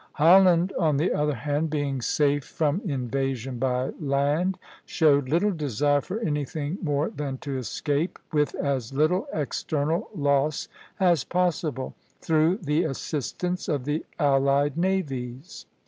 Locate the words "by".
3.59-3.91